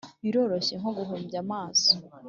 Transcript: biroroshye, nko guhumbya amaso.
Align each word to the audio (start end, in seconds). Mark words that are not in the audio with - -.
biroroshye, 0.23 0.73
nko 0.79 0.89
guhumbya 0.97 1.37
amaso. 1.43 1.91